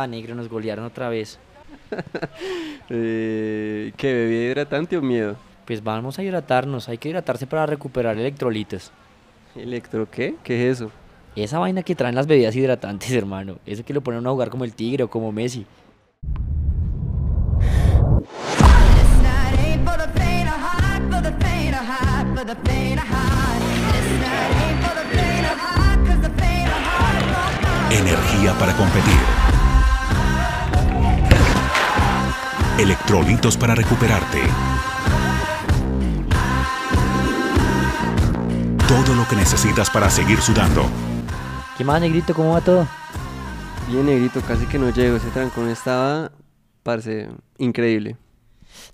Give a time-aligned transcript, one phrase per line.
[0.00, 1.40] Ah, negro, nos golearon otra vez.
[2.88, 5.34] eh, ¿Qué bebida hidratante o miedo?
[5.66, 8.92] Pues vamos a hidratarnos, hay que hidratarse para recuperar electrolitos.
[9.56, 10.36] ¿Electro qué?
[10.44, 10.92] ¿Qué es eso?
[11.34, 13.58] Esa vaina que traen las bebidas hidratantes, hermano.
[13.66, 15.66] Eso que lo ponen a jugar como el tigre o como Messi.
[27.90, 29.57] Energía para competir.
[32.78, 34.38] Electrolitos para recuperarte.
[38.86, 40.82] Todo lo que necesitas para seguir sudando.
[41.76, 42.34] ¿Qué más, negrito?
[42.34, 42.86] ¿Cómo va todo?
[43.90, 45.16] Bien, negrito, casi que no llego.
[45.16, 46.30] Ese trancón estaba,
[46.84, 47.28] parece,
[47.58, 48.16] increíble.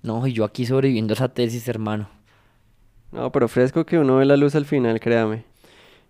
[0.02, 2.08] No, y yo aquí sobreviviendo esa tesis, hermano.
[3.12, 5.44] No, pero fresco que uno ve la luz al final, créame.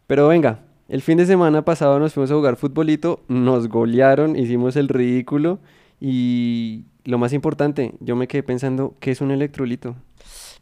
[0.06, 4.76] Pero venga, el fin de semana pasado nos fuimos a jugar futbolito, nos golearon, hicimos
[4.76, 5.58] el ridículo
[6.00, 9.96] y lo más importante, yo me quedé pensando, ¿qué es un electrolito?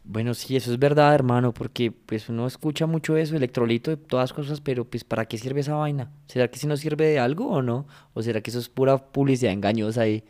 [0.05, 4.33] Bueno, sí, eso es verdad, hermano, porque pues uno escucha mucho eso, electrolito de todas
[4.33, 6.11] cosas, pero pues ¿para qué sirve esa vaina?
[6.27, 7.87] ¿Será que si no sirve de algo o no?
[8.13, 10.25] ¿O será que eso es pura publicidad engañosa ahí?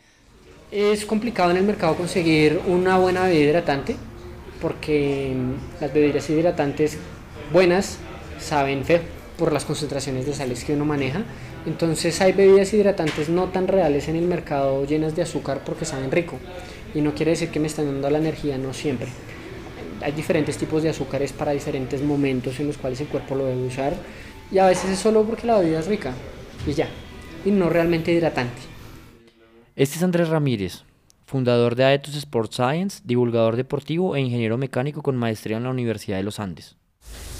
[0.71, 3.95] Es complicado en el mercado conseguir una buena bebida hidratante,
[4.61, 6.99] porque mm, las bebidas hidratantes
[7.51, 7.97] buenas
[8.39, 9.01] saben feo
[9.37, 11.23] por las concentraciones de sales que uno maneja.
[11.65, 16.11] Entonces hay bebidas hidratantes no tan reales en el mercado llenas de azúcar porque saben
[16.11, 16.37] rico.
[16.93, 19.07] Y no quiere decir que me están dando la energía, no siempre
[20.03, 23.65] hay diferentes tipos de azúcares para diferentes momentos en los cuales el cuerpo lo debe
[23.65, 23.93] usar
[24.51, 26.13] y a veces es solo porque la bebida es rica
[26.67, 26.87] y ya,
[27.45, 28.61] y no realmente hidratante.
[29.75, 30.83] Este es Andrés Ramírez,
[31.25, 36.17] fundador de Aetos Sport Science, divulgador deportivo e ingeniero mecánico con maestría en la Universidad
[36.17, 36.75] de los Andes.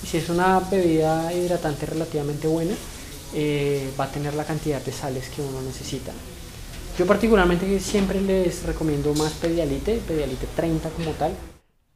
[0.03, 2.73] Y si es una bebida hidratante relativamente buena,
[3.33, 6.11] eh, va a tener la cantidad de sales que uno necesita.
[6.97, 11.35] Yo particularmente siempre les recomiendo más Pedialite, Pedialite 30 como tal,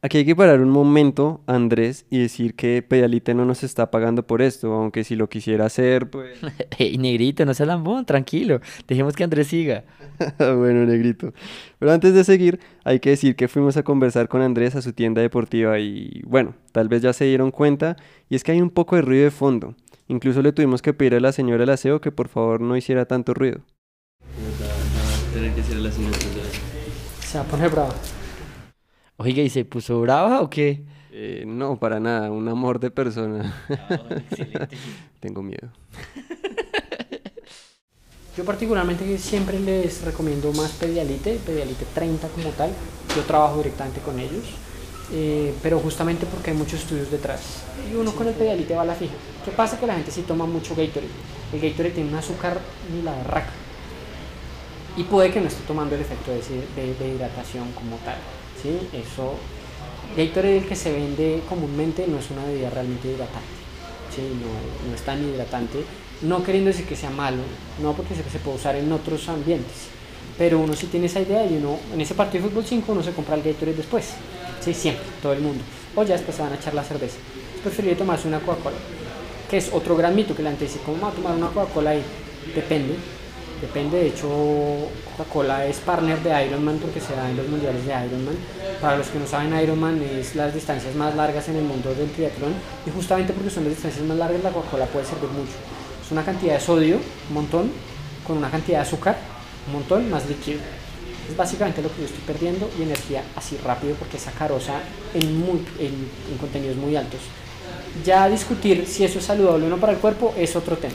[0.00, 4.24] Aquí hay que parar un momento, Andrés, y decir que Pedialite no nos está pagando
[4.24, 6.38] por esto, aunque si lo quisiera hacer, pues...
[6.78, 8.60] Hey, negrito, no se lambón, tranquilo.
[8.86, 9.82] Dejemos que Andrés siga.
[10.38, 11.32] bueno, negrito.
[11.80, 14.92] Pero antes de seguir, hay que decir que fuimos a conversar con Andrés a su
[14.92, 17.96] tienda deportiva y, bueno, tal vez ya se dieron cuenta,
[18.28, 19.74] y es que hay un poco de ruido de fondo.
[20.08, 23.04] Incluso le tuvimos que pedir a la señora del aseo que por favor no hiciera
[23.04, 23.60] tanto ruido.
[27.20, 27.94] Se va a poner brava.
[29.18, 30.84] Oiga, ¿y se puso brava o qué?
[31.12, 33.54] Eh, no, para nada, un amor de persona.
[33.68, 33.98] Ah,
[35.20, 35.68] Tengo miedo.
[38.36, 42.70] Yo particularmente siempre les recomiendo más Pedialite, Pedialite 30 como tal.
[43.16, 44.44] Yo trabajo directamente con ellos,
[45.12, 47.40] eh, pero justamente porque hay muchos estudios detrás.
[47.90, 49.14] Y uno con el Pedialite va a la fija.
[49.44, 49.78] ¿Qué pasa?
[49.78, 51.08] Que la gente sí toma mucho Gatorade.
[51.52, 52.58] El Gatorade tiene un azúcar
[52.92, 53.50] ni la raca.
[54.96, 58.16] Y puede que no esté tomando el efecto de, de hidratación como tal.
[58.62, 58.78] ¿sí?
[58.92, 59.34] Eso,
[60.16, 63.54] Gatorade el que se vende comúnmente no es una bebida realmente hidratante,
[64.14, 64.22] ¿sí?
[64.22, 65.84] no, no es tan hidratante,
[66.22, 67.42] no queriendo decir que sea malo,
[67.80, 69.88] no porque se, se puede usar en otros ambientes,
[70.36, 73.02] pero uno sí tiene esa idea y uno, en ese partido de fútbol 5 uno
[73.02, 74.10] se compra el Gatorade después,
[74.60, 74.74] ¿sí?
[74.74, 75.62] siempre, todo el mundo,
[75.94, 77.16] o ya después se van a echar la cerveza.
[77.54, 78.76] Es preferible tomarse una Coca-Cola,
[79.50, 81.90] que es otro gran mito que la gente dice, ¿cómo va a tomar una Coca-Cola
[81.90, 82.02] ahí?
[82.54, 82.94] Depende,
[83.60, 84.28] Depende, de hecho,
[85.16, 88.36] Coca-Cola es partner de Ironman porque se da en los mundiales de Ironman.
[88.80, 92.08] Para los que no saben, Ironman es las distancias más largas en el mundo del
[92.12, 92.52] triatlón
[92.86, 95.54] y justamente porque son las distancias más largas, la Coca-Cola puede servir mucho.
[96.04, 97.72] Es una cantidad de sodio, un montón,
[98.24, 99.18] con una cantidad de azúcar,
[99.68, 100.60] un montón, más líquido.
[101.28, 104.80] Es básicamente lo que yo estoy perdiendo y energía así rápido porque es sacarosa
[105.14, 107.20] en, muy, en, en contenidos muy altos.
[108.04, 110.94] Ya discutir si eso es saludable o no para el cuerpo es otro tema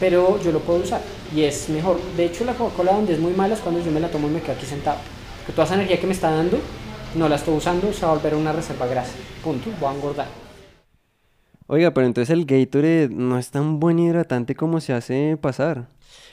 [0.00, 1.00] pero yo lo puedo usar
[1.34, 2.00] y es mejor.
[2.16, 4.30] De hecho, la Coca-Cola donde es muy mala es cuando yo me la tomo y
[4.30, 4.98] me quedo aquí sentado.
[5.38, 6.58] Porque toda esa energía que me está dando
[7.14, 9.12] no la estoy usando, se va a volver una reserva grasa.
[9.42, 10.47] Punto, voy a engordar.
[11.70, 15.86] Oiga, pero entonces el Gatorade no es tan buen hidratante como se hace pasar.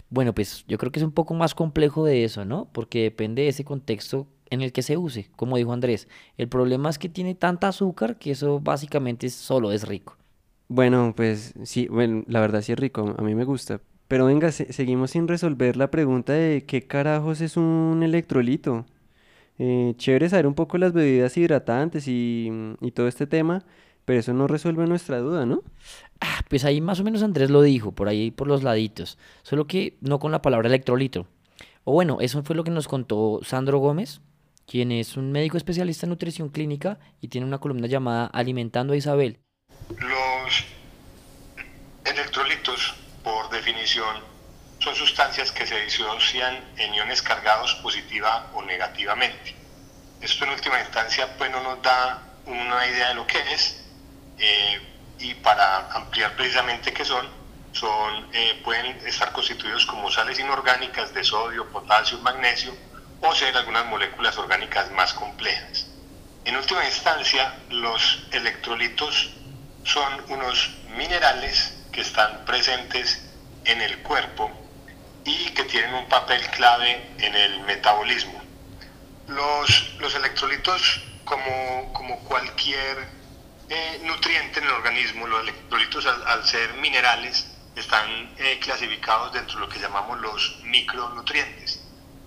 [0.10, 2.70] Bueno, pues yo creo que es un poco más complejo de eso, ¿no?
[2.72, 6.08] Porque depende de ese contexto en el que se use, como dijo Andrés.
[6.38, 10.16] El problema es que tiene tanta azúcar que eso básicamente solo es rico.
[10.70, 13.82] Bueno, pues sí, bueno, la verdad sí es rico, a mí me gusta.
[14.08, 18.86] Pero venga, seguimos sin resolver la pregunta de qué carajos es un electrolito.
[19.58, 22.50] Eh, chévere saber un poco las bebidas hidratantes y,
[22.82, 23.66] y todo este tema,
[24.06, 25.64] pero eso no resuelve nuestra duda, ¿no?
[26.22, 29.68] Ah, pues ahí más o menos Andrés lo dijo, por ahí por los laditos, solo
[29.68, 31.28] que no con la palabra electrolito.
[31.84, 34.22] O bueno, eso fue lo que nos contó Sandro Gómez,
[34.66, 38.98] quien es un médico especialista en nutrición clínica y tiene una columna llamada Alimentando a
[38.98, 39.40] Isabel.
[39.90, 40.66] Los
[42.06, 44.18] electrolitos, por definición,
[44.80, 49.56] son sustancias que se disocian en iones cargados positiva o negativamente.
[50.22, 53.85] Esto en última instancia pues no nos da una idea de lo que es
[54.38, 54.82] eh,
[55.20, 57.28] y para ampliar precisamente qué son,
[57.72, 62.76] son eh, pueden estar constituidos como sales inorgánicas de sodio, potasio, magnesio
[63.22, 65.88] o ser algunas moléculas orgánicas más complejas.
[66.44, 69.32] En última instancia, los electrolitos
[69.84, 73.26] son unos minerales que están presentes
[73.64, 74.52] en el cuerpo
[75.24, 78.40] y que tienen un papel clave en el metabolismo.
[79.28, 83.08] Los, los electrolitos, como, como cualquier
[83.70, 89.66] eh, nutriente en el organismo, los electrolitos al, ser minerales están eh, clasificados dentro de
[89.66, 91.82] lo que llamamos los micronutrientes.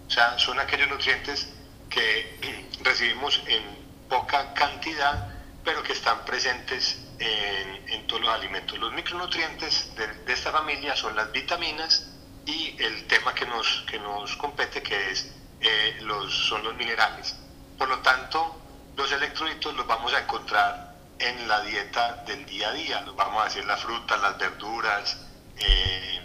[0.06, 1.48] O sea, son aquellos nutrientes
[1.88, 3.62] que recibimos en
[4.08, 5.28] poca cantidad,
[5.64, 8.78] pero que están presentes en, todos los alimentos.
[8.78, 12.08] Los micronutrientes de, de esta familia son las vitaminas,
[12.48, 15.30] y el tema que nos, que nos compete, que es,
[15.60, 17.36] eh, los, son los minerales.
[17.76, 18.56] Por lo tanto,
[18.96, 20.87] los electrolitos los vamos a encontrar
[21.18, 25.26] en la dieta del día a día, vamos a decir las frutas, las verduras,
[25.58, 26.20] eh,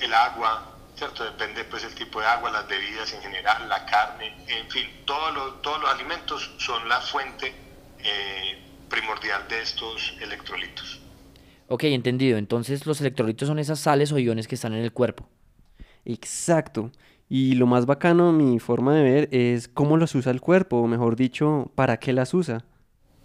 [0.00, 1.24] el agua, ¿cierto?
[1.24, 5.34] Depende pues el tipo de agua, las bebidas en general, la carne, en fin, todos
[5.34, 7.54] los, todos los alimentos son la fuente
[7.98, 11.00] eh, primordial de estos electrolitos.
[11.68, 12.38] Ok, entendido.
[12.38, 15.28] Entonces los electrolitos son esas sales o iones que están en el cuerpo.
[16.04, 16.90] Exacto.
[17.28, 20.86] Y lo más bacano, mi forma de ver, es cómo los usa el cuerpo, o
[20.86, 22.64] mejor dicho, para qué las usa.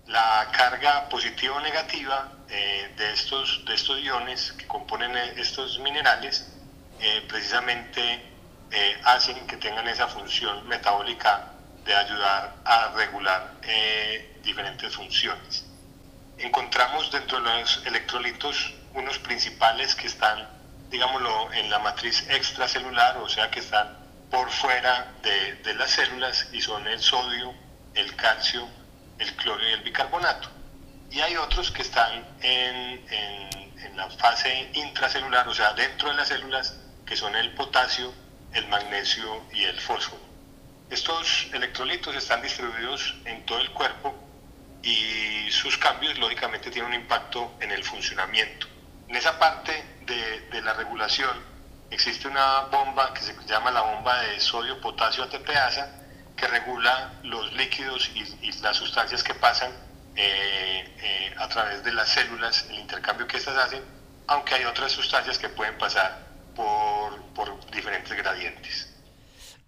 [0.09, 5.79] La carga positiva o negativa eh, de, estos, de estos iones que componen eh, estos
[5.79, 6.47] minerales
[6.99, 8.25] eh, precisamente
[9.03, 11.53] hacen que tengan esa función metabólica
[11.83, 13.55] de ayudar a regular
[14.43, 15.65] diferentes funciones.
[16.37, 20.47] Encontramos dentro de los electrolitos unos principales que están
[20.89, 23.97] digámoslo, en la matriz extracelular, o sea que están
[24.31, 27.53] por fuera de, las células y son el sodio,
[27.93, 28.67] el calcio,
[29.19, 30.49] el cloro y el bicarbonato.
[31.11, 33.05] Y hay otros que están en,
[33.95, 38.13] la fase intracelular, o sea, dentro de las células, que son el potasio,
[38.53, 40.21] el magnesio y el fósforo.
[40.89, 44.15] Estos electrolitos están distribuidos en todo el cuerpo
[44.81, 48.67] y sus cambios lógicamente tienen un impacto en el funcionamiento.
[49.07, 51.35] En esa parte de, la regulación
[51.89, 55.99] existe una bomba que se llama la bomba de sodio-potasio ATPasa
[56.39, 59.71] que regula los líquidos y, las sustancias que pasan
[60.15, 63.81] eh, eh, a través de las células, el intercambio que éstas hacen,
[64.27, 68.93] aunque hay otras sustancias que pueden pasar por, por diferentes gradientes.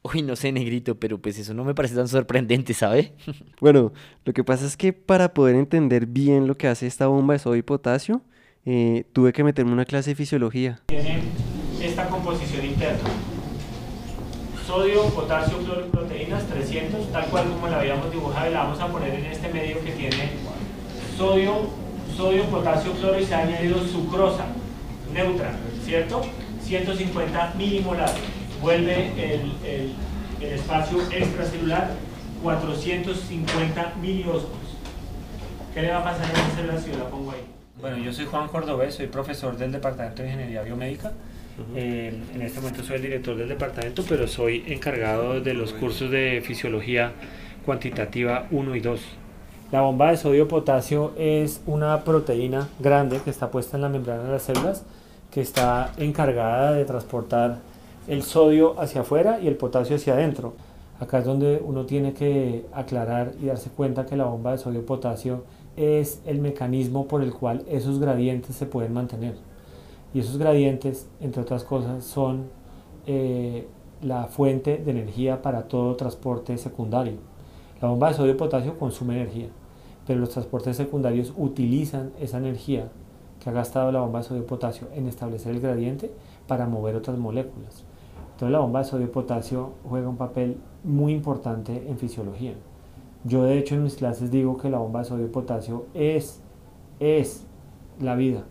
[0.03, 3.13] Uy, no sé, negrito, pero pues eso no me parece tan sorprendente, ¿sabe?
[3.61, 3.93] bueno,
[4.25, 7.39] lo que pasa es que para poder entender bien lo que hace esta bomba de
[7.39, 8.21] sodio y potasio,
[8.65, 10.81] eh, tuve que meterme una clase de fisiología.
[10.87, 11.21] Tiene
[11.81, 13.09] esta composición interna.
[14.65, 18.87] Sodio, potasio, cloro y proteínas 300, tal cual como la habíamos dibujado la vamos a
[18.87, 20.29] poner en este medio que tiene
[21.17, 21.69] sodio,
[22.15, 24.45] sodio, potasio, cloro y se ha añadido sucrosa
[25.13, 25.51] neutra,
[25.83, 26.21] ¿cierto?
[26.63, 28.11] 150 milimolar.
[28.61, 29.93] Vuelve el, el,
[30.39, 31.91] el espacio extracelular
[32.43, 34.51] 450 miliosmos.
[35.73, 37.43] ¿Qué le va a pasar a esa célula si yo la pongo ahí?
[37.79, 41.11] Bueno, yo soy Juan Cordobés, soy profesor del Departamento de Ingeniería Biomédica.
[41.75, 46.11] Eh, en este momento soy el director del departamento, pero soy encargado de los cursos
[46.11, 47.13] de fisiología
[47.65, 49.01] cuantitativa 1 y 2.
[49.71, 54.31] La bomba de sodio-potasio es una proteína grande que está puesta en la membrana de
[54.31, 54.83] las células,
[55.31, 57.59] que está encargada de transportar
[58.07, 60.53] el sodio hacia afuera y el potasio hacia adentro.
[60.99, 65.45] Acá es donde uno tiene que aclarar y darse cuenta que la bomba de sodio-potasio
[65.77, 69.50] es el mecanismo por el cual esos gradientes se pueden mantener.
[70.13, 72.49] Y esos gradientes, entre otras cosas, son
[73.07, 73.67] eh,
[74.01, 77.15] la fuente de energía para todo transporte secundario.
[77.81, 79.47] La bomba de sodio y potasio consume energía,
[80.05, 82.91] pero los transportes secundarios utilizan esa energía
[83.39, 86.11] que ha gastado la bomba de sodio y potasio en establecer el gradiente
[86.47, 87.83] para mover otras moléculas.
[88.33, 92.53] Entonces la bomba de sodio y potasio juega un papel muy importante en fisiología.
[93.23, 96.41] Yo de hecho en mis clases digo que la bomba de sodio y potasio es,
[96.99, 97.45] es
[97.99, 98.45] la vida.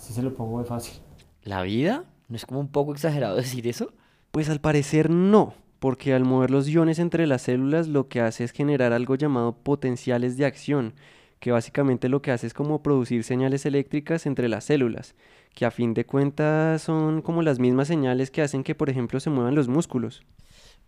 [0.00, 0.94] Así se lo pongo de fácil.
[1.42, 2.06] ¿La vida?
[2.28, 3.92] ¿No es como un poco exagerado decir eso?
[4.30, 8.44] Pues al parecer no, porque al mover los iones entre las células lo que hace
[8.44, 10.94] es generar algo llamado potenciales de acción,
[11.38, 15.14] que básicamente lo que hace es como producir señales eléctricas entre las células,
[15.54, 19.20] que a fin de cuentas son como las mismas señales que hacen que por ejemplo
[19.20, 20.22] se muevan los músculos.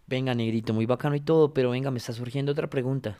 [0.06, 3.18] Venga, negrito, muy bacano y todo, pero venga, me está surgiendo otra pregunta.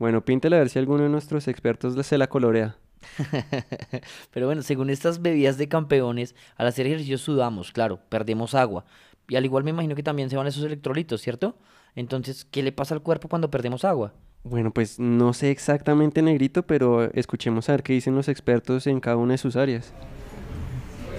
[0.00, 2.76] Bueno, píntela a ver si alguno de nuestros expertos se la colorea.
[4.32, 8.84] Pero bueno, según estas bebidas de campeones, al hacer ejercicio sudamos, claro, perdemos agua.
[9.28, 11.56] Y al igual me imagino que también se van esos electrolitos, ¿cierto?
[11.94, 14.14] Entonces, ¿qué le pasa al cuerpo cuando perdemos agua?
[14.44, 19.00] Bueno, pues no sé exactamente, negrito, pero escuchemos a ver qué dicen los expertos en
[19.00, 19.92] cada una de sus áreas.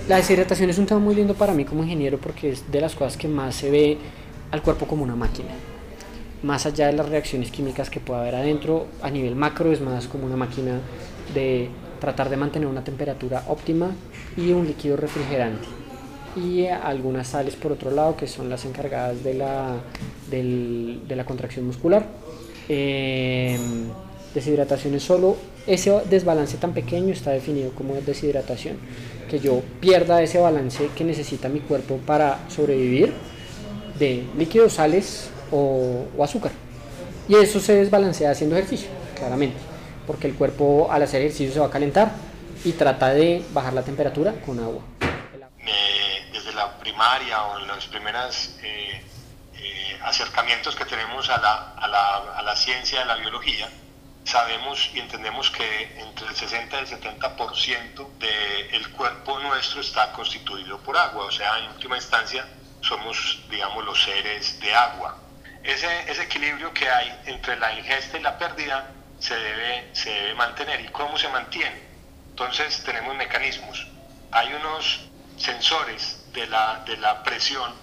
[0.07, 2.95] La deshidratación es un tema muy lindo para mí como ingeniero porque es de las
[2.95, 3.97] cosas que más se ve
[4.49, 5.49] al cuerpo como una máquina.
[6.41, 10.07] Más allá de las reacciones químicas que pueda haber adentro, a nivel macro es más
[10.07, 10.79] como una máquina
[11.33, 11.69] de
[11.99, 13.91] tratar de mantener una temperatura óptima
[14.37, 15.67] y un líquido refrigerante.
[16.35, 19.75] Y algunas sales por otro lado que son las encargadas de la,
[20.29, 22.05] del- de la contracción muscular.
[22.69, 23.57] Eh,
[24.33, 28.77] deshidratación es solo ese desbalance tan pequeño está definido como deshidratación.
[29.29, 33.13] Que yo pierda ese balance que necesita mi cuerpo para sobrevivir
[33.99, 36.51] de líquidos, sales o, o azúcar.
[37.27, 39.57] Y eso se desbalancea haciendo ejercicio, claramente,
[40.09, 42.09] porque el cuerpo al hacer ejercicio se va a calentar
[42.65, 44.81] y trata de bajar la temperatura con agua.
[45.67, 49.03] eh, desde la primaria o en los primeros eh,
[49.53, 53.69] eh, acercamientos que tenemos a la, a, la, a la ciencia de la biología,
[54.23, 60.79] sabemos y entendemos que entre el 60 y el 70% del cuerpo nuestro está constituido
[60.79, 62.47] por agua, o sea, en última instancia
[62.81, 65.19] somos, digamos, los seres de agua.
[65.63, 70.33] Ese, ese equilibrio que hay entre la ingesta y la pérdida se debe, se debe
[70.35, 70.81] mantener.
[70.81, 71.81] ¿Y cómo se mantiene?
[72.29, 73.87] Entonces tenemos mecanismos.
[74.31, 77.73] Hay unos sensores de la, de la presión,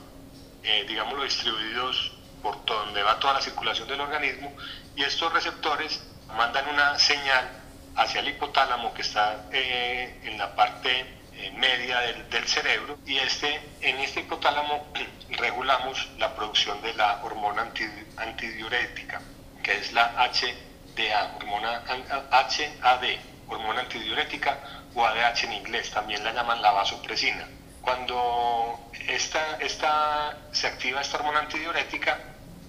[0.62, 2.12] eh, digámoslo, distribuidos
[2.42, 4.54] por donde va toda la circulación del organismo
[4.94, 6.02] y estos receptores
[6.36, 7.48] mandan una señal
[7.96, 11.00] hacia el hipotálamo que está eh, en la parte
[11.32, 14.92] eh, media del, del, cerebro y este, en este hipotálamo
[15.30, 17.84] regulamos la producción de la hormona anti,
[18.16, 19.20] antidiurética
[19.62, 20.14] que es la
[20.96, 21.82] HDA, hormona
[22.82, 23.04] HAD,
[23.48, 24.58] hormona antidiurética
[24.94, 27.46] o ADH en inglés, también la llaman la vasopresina.
[27.82, 32.18] Cuando esta, esta, se activa esta hormona antidiurética,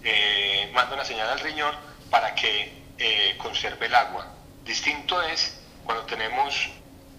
[0.04, 1.74] eh, manda una señal al riñón
[2.10, 4.28] para que eh, conserve el agua.
[4.64, 6.70] Distinto es cuando tenemos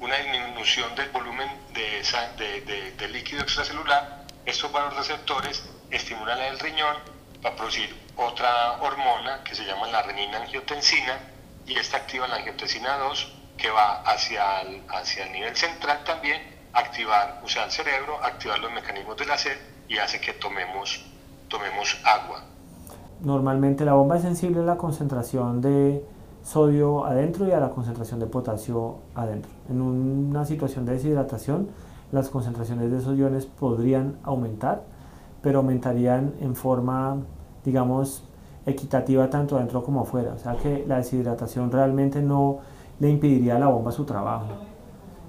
[0.01, 6.97] una disminución del volumen de, de, líquido extracelular, estos receptores estimulan el riñón
[7.43, 11.19] para producir otra hormona que se llama la renina angiotensina
[11.67, 16.41] y esta activa la angiotensina 2 que va hacia el, hacia el nivel central también,
[16.73, 19.57] activar, o sea, el cerebro, activar los mecanismos de la sed
[19.89, 21.05] y hace que tomemos,
[21.49, 22.43] tomemos agua.
[23.21, 26.05] Normalmente la bomba es sensible a la concentración de
[26.45, 29.51] sodio adentro y a la concentración de potasio adentro.
[29.69, 31.69] En una situación de deshidratación,
[32.13, 34.85] las concentraciones de esos iones podrían aumentar,
[35.43, 37.19] pero aumentarían en forma,
[37.65, 38.25] digamos,
[38.67, 40.33] equitativa tanto adentro como afuera.
[40.35, 42.59] O sea que la deshidratación realmente no
[43.01, 44.47] le impediría a la bomba su trabajo.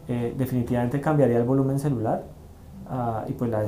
[0.08, 2.24] Eh, definitivamente cambiaría el volumen celular
[2.90, 3.64] uh, y pues la,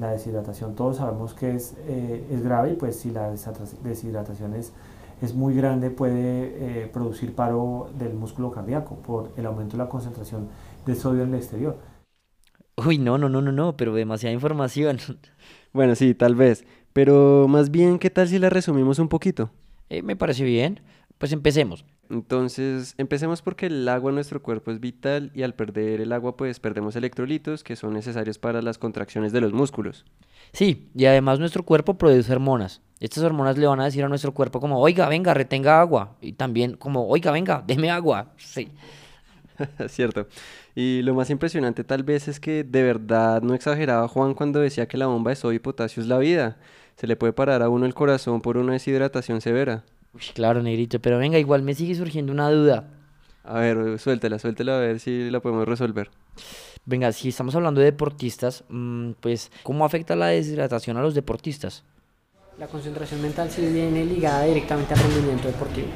[0.00, 3.30] la, deshidratación todos sabemos que es, eh, es grave y pues si la
[3.84, 4.72] deshidratación es,
[5.22, 9.88] es muy grande puede eh, producir paro del músculo cardíaco por el aumento de la
[9.88, 10.48] concentración
[10.84, 11.76] de sodio en el exterior.
[12.76, 14.98] Uy, no, no, no, no, no, pero demasiada información.
[15.72, 16.64] Bueno, sí, tal vez.
[16.94, 19.50] Pero más bien, ¿qué tal si la resumimos un poquito?
[19.90, 20.80] Eh, me parece bien.
[21.18, 21.84] Pues empecemos.
[22.08, 26.36] Entonces, empecemos porque el agua en nuestro cuerpo es vital y al perder el agua
[26.36, 30.04] pues perdemos electrolitos que son necesarios para las contracciones de los músculos.
[30.52, 32.80] Sí, y además nuestro cuerpo produce hormonas.
[33.00, 36.16] Estas hormonas le van a decir a nuestro cuerpo como, oiga, venga, retenga agua.
[36.20, 38.32] Y también como, oiga, venga, deme agua.
[38.36, 38.68] Sí.
[39.88, 40.28] Cierto.
[40.76, 44.86] Y lo más impresionante tal vez es que de verdad no exageraba Juan cuando decía
[44.86, 46.58] que la bomba de sodio y potasio es la vida.
[46.96, 49.84] Se le puede parar a uno el corazón por una deshidratación severa.
[50.12, 52.88] Uy, claro, negrito, pero venga, igual me sigue surgiendo una duda.
[53.42, 56.10] A ver, suéltela, suéltela a ver si la podemos resolver.
[56.86, 61.82] Venga, si estamos hablando de deportistas, mmm, pues, ¿cómo afecta la deshidratación a los deportistas?
[62.58, 65.88] La concentración mental sí viene ligada directamente al rendimiento deportivo.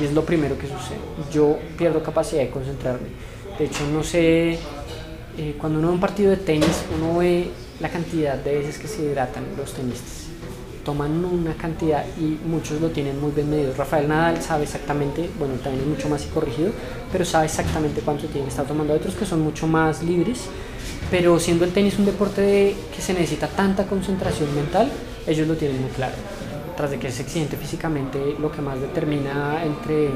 [0.00, 0.98] Y es lo primero que sucede.
[1.32, 3.08] Yo pierdo capacidad de concentrarme.
[3.58, 4.58] De hecho, no sé,
[5.38, 7.48] eh, cuando uno ve un partido de tenis, uno ve
[7.80, 10.24] la cantidad de veces que se hidratan los tenistas
[10.84, 13.72] toman una cantidad y muchos lo tienen muy bien medido.
[13.76, 16.70] Rafael Nadal sabe exactamente, bueno, también es mucho más corrigido,
[17.10, 18.94] pero sabe exactamente cuánto tiene que estar tomando.
[18.94, 20.42] Otros que son mucho más libres,
[21.10, 24.90] pero siendo el tenis un deporte de, que se necesita tanta concentración mental,
[25.26, 26.14] ellos lo tienen muy claro.
[26.76, 30.10] Tras de que es exigente físicamente, lo que más determina entre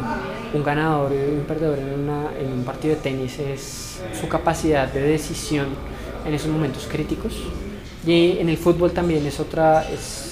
[0.53, 4.93] un ganador y un perdedor en, una, en un partido de tenis es su capacidad
[4.93, 5.69] de decisión
[6.27, 7.35] en esos momentos críticos.
[8.07, 10.28] Y en el fútbol también es otra, es,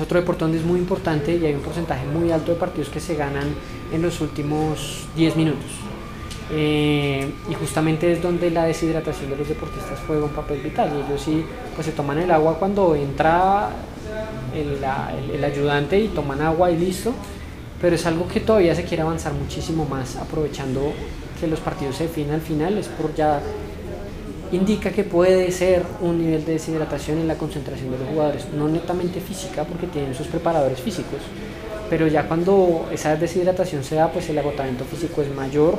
[0.00, 2.88] es otro deporte donde es muy importante y hay un porcentaje muy alto de partidos
[2.88, 3.54] que se ganan
[3.92, 5.70] en los últimos 10 minutos.
[6.52, 10.90] Eh, y justamente es donde la deshidratación de los deportistas juega un papel vital.
[10.96, 13.68] Y ellos sí, pues se toman el agua cuando entra
[14.54, 14.78] el,
[15.34, 17.12] el ayudante y toman agua y listo.
[17.80, 20.92] Pero es algo que todavía se quiere avanzar muchísimo más, aprovechando
[21.38, 23.40] que los partidos se definen al final, es por ya
[24.52, 28.68] indica que puede ser un nivel de deshidratación en la concentración de los jugadores, no
[28.68, 31.20] netamente física porque tienen sus preparadores físicos,
[31.88, 35.78] pero ya cuando esa deshidratación se da, pues el agotamiento físico es mayor,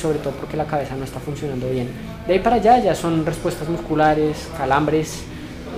[0.00, 1.88] sobre todo porque la cabeza no está funcionando bien.
[2.26, 5.22] De ahí para allá ya son respuestas musculares, calambres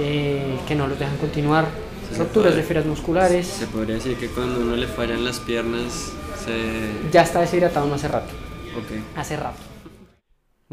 [0.01, 1.67] eh, que no los dejan continuar,
[2.13, 5.39] Se rupturas puede- de fibras musculares, Se podría decir que cuando uno le fallan las
[5.41, 6.11] piernas,
[6.45, 7.11] se...
[7.13, 8.33] ya está deshidratado no hace rato,
[8.77, 9.19] Ok.
[9.19, 9.57] hace rato.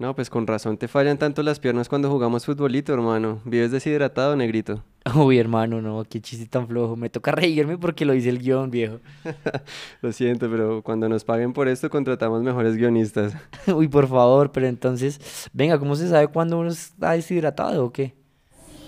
[0.01, 3.39] No, pues con razón te fallan tanto las piernas cuando jugamos futbolito, hermano.
[3.45, 4.83] Vives deshidratado, negrito.
[5.13, 6.95] Uy, hermano, no, qué chiste tan flojo.
[6.95, 8.99] Me toca reírme porque lo dice el guion, viejo.
[10.01, 13.33] Lo siento, pero cuando nos paguen por esto contratamos mejores guionistas.
[13.67, 18.15] Uy, por favor, pero entonces, venga, ¿cómo se sabe cuándo uno está deshidratado o qué?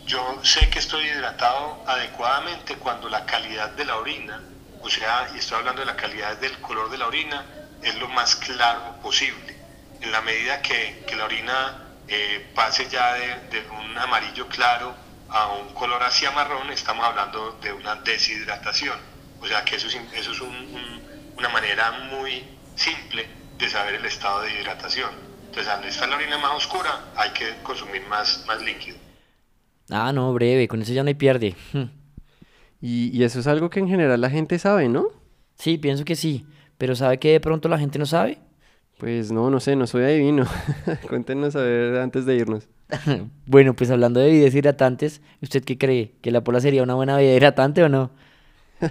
[0.08, 4.42] Yo sé que estoy hidratado adecuadamente cuando la calidad de la orina,
[4.82, 7.46] o sea, y estoy hablando de la calidad del color de la orina,
[7.84, 9.63] es lo más claro posible.
[10.04, 14.94] En la medida que, que la orina eh, pase ya de, de un amarillo claro
[15.30, 18.98] a un color hacia marrón, estamos hablando de una deshidratación.
[19.42, 21.02] O sea que eso es, eso es un- un-
[21.38, 22.44] una manera muy
[22.76, 23.26] simple
[23.58, 25.10] de saber el estado de hidratación.
[25.46, 28.98] Entonces, al estar la orina más oscura, hay que consumir más, más líquido.
[29.90, 31.56] Ah, no, breve, con eso ya no hay pierde.
[32.86, 35.06] Y, y eso es algo que en general la gente sabe, ¿no?
[35.58, 36.46] Sí, pienso que sí,
[36.78, 38.40] pero ¿sabe que de pronto la gente no sabe?
[38.98, 40.46] Pues no, no sé, no soy adivino.
[41.10, 42.68] Cuéntenos a ver antes de irnos.
[43.48, 46.14] Bueno, pues hablando de bebidas hidratantes, ¿usted qué cree?
[46.22, 48.12] ¿Que la pola sería una buena bebida hidratante o no?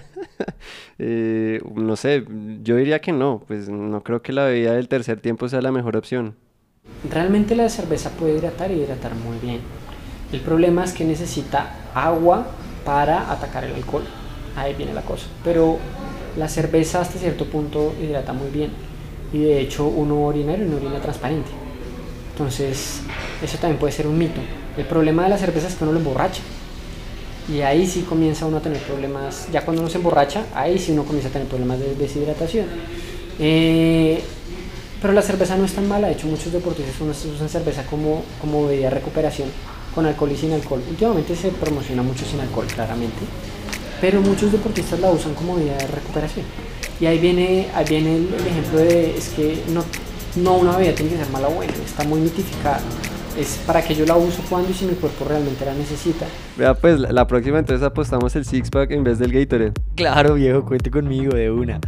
[0.99, 2.23] Eh, no sé,
[2.61, 5.71] yo diría que no, pues no creo que la bebida del tercer tiempo sea la
[5.71, 6.35] mejor opción.
[7.09, 9.59] Realmente la cerveza puede hidratar y hidratar muy bien.
[10.31, 12.47] El problema es que necesita agua
[12.85, 14.03] para atacar el alcohol.
[14.55, 15.27] Ahí viene la cosa.
[15.43, 15.79] Pero
[16.37, 18.71] la cerveza hasta cierto punto hidrata muy bien.
[19.33, 21.49] Y de hecho uno orina y una orina transparente.
[22.31, 23.01] Entonces
[23.43, 24.39] eso también puede ser un mito.
[24.77, 26.41] El problema de la cerveza es que uno lo emborracha.
[27.51, 30.93] Y ahí sí comienza uno a tener problemas, ya cuando uno se emborracha, ahí sí
[30.93, 32.67] uno comienza a tener problemas de deshidratación.
[33.37, 34.21] Eh,
[35.01, 38.67] pero la cerveza no es tan mala, de hecho muchos deportistas usan, cerveza como, como
[38.67, 39.49] bebida de recuperación,
[39.93, 40.81] con alcohol y sin alcohol.
[40.89, 43.19] Últimamente se promociona mucho sin alcohol, claramente,
[43.99, 46.45] pero muchos deportistas la usan como bebida de recuperación.
[46.99, 49.83] Y ahí viene, ahí viene el, el ejemplo de, es que no,
[50.35, 52.79] no una bebida tiene que ser mala o buena, está muy mitificada.
[53.37, 56.27] Es para que yo la uso cuando y si mi cuerpo realmente la necesita.
[56.55, 59.73] Vea, pues la, la próxima entonces apostamos el six pack en vez del Gatorade.
[59.95, 61.79] Claro, viejo, cuente conmigo de una.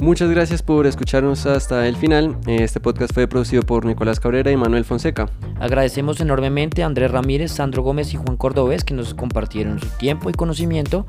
[0.00, 2.36] Muchas gracias por escucharnos hasta el final.
[2.46, 5.28] Este podcast fue producido por Nicolás Cabrera y Manuel Fonseca.
[5.58, 10.28] Agradecemos enormemente a Andrés Ramírez, Sandro Gómez y Juan Cordobés que nos compartieron su tiempo
[10.28, 11.06] y conocimiento.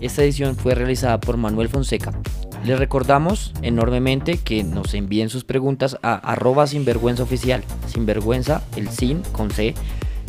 [0.00, 2.12] Esta edición fue realizada por Manuel Fonseca.
[2.64, 7.62] Les recordamos enormemente que nos envíen sus preguntas a arroba sinvergüenza oficial.
[7.86, 9.74] Sinvergüenza, el sin con C.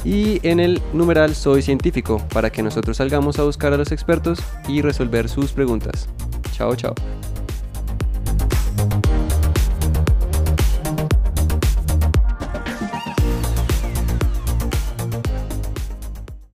[0.06, 4.40] Y en el numeral Soy Científico para que nosotros salgamos a buscar a los expertos
[4.68, 6.08] y resolver sus preguntas.
[6.54, 6.94] Chao, chao.